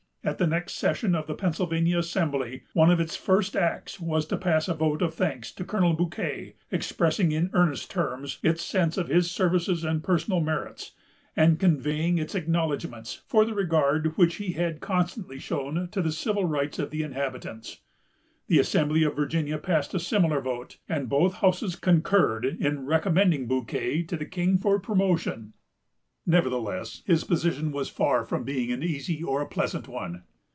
[0.23, 4.37] At the next session of the Pennsylvania Assembly, one of its first acts was to
[4.37, 9.07] pass a vote of thanks to Colonel Bouquet, expressing in earnest terms its sense of
[9.07, 10.91] his services and personal merits,
[11.35, 16.45] and conveying its acknowledgments for the regard which he had constantly shown to the civil
[16.45, 17.79] rights of the inhabitants.
[18.45, 24.03] The Assembly of Virginia passed a similar vote; and both houses concurred in recommending Bouquet
[24.03, 25.53] to the King for promotion.
[26.23, 30.21] Nevertheless, his position was far from being an easy or a pleasant one.